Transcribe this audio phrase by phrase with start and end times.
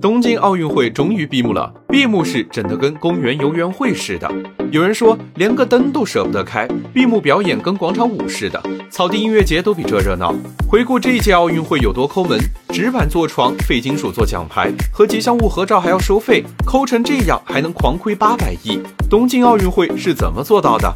[0.00, 4.30] 东京奥运会终于闭幕了，闭幕式整得跟公园游园会似的。
[4.70, 10.34] 有人说连个灯都舍不得开，闭幕表演跟广场舞似的，草地音乐节都比这热闹。
[10.66, 12.38] 回顾这一届奥运会有多抠门，
[12.72, 18.80] 纸板做床，废金属做奖牌，和吉祥物合照还要收费，抠成这样还能狂亏八百亿。
[19.10, 20.90] 东京奥运会是怎么做到的？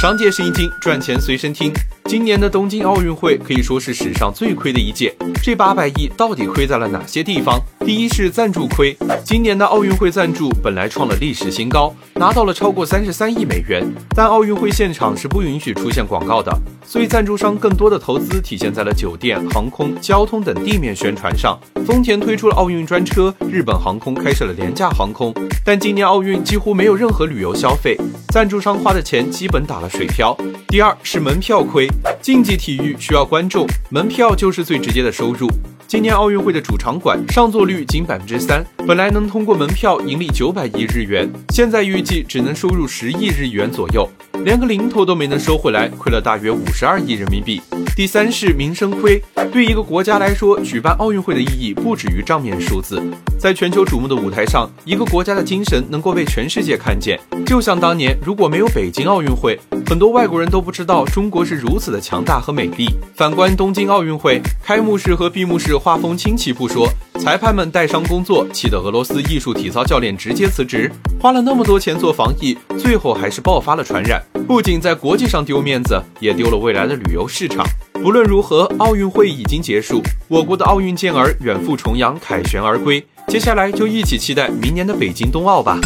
[0.00, 1.70] 商界是一听，赚钱随身听。
[2.06, 7.60] 今年的东京奥运会可以说是史上最亏的一届，这八百亿到底亏在了哪些地方？
[7.86, 16.52] 第一是赞助亏，今年的奥运会赞助本来创了历史新高，拿到了超过三十三亿美元，但奥运会现场是不允许出现广告的，
[16.84, 21.56] 所以赞助商更多的投资体现在了酒店、航空、交通等地面宣传上。
[21.86, 25.32] 丰田推出了奥运专车，日本航空开设了廉价航空，
[25.64, 27.96] 但今年奥运几乎没有任何旅游消费，
[28.30, 30.36] 赞助商花的钱基本打了水漂。
[30.66, 31.86] 第二是门票亏。
[32.20, 35.48] 竞技体育需要观众，门票就是最直接的收入。
[35.88, 44.08] 今年奥运会的主场馆上座率仅百分之三，本来能通过门票盈利九百亿日元，现在预计只能收入十亿日元左右，
[44.44, 47.60] 连个零头都没能收回来，亏了大约五十二亿人民币。
[47.94, 53.02] 第三是名声亏，对一个国家来说，举办奥运会的意义不止于账面数字，
[53.38, 57.18] 在全球瞩目的舞台上，一个国家的精神能够被全世界看见。
[57.46, 62.86] 就像当年如果没有北京奥运会，很多外国人都不知道中国是如此的强大和美丽。
[63.14, 66.86] 反观东京奥运会，开幕式和闭幕式画风清奇不说，
[67.18, 70.92] 裁判们带伤工作，气得俄罗斯艺术体操教练直接辞职。
[71.18, 77.66] 花了那么多钱做防疫，最后还是爆发了传染，不仅在国际上丢面子，也丢了未来的旅游市场。
[77.94, 83.04] 不论如何，奥运会已经结束，我国的奥运健儿远赴重洋，凯旋而归。
[83.26, 85.78] 接下来就一起期待明年的北京冬奥吧。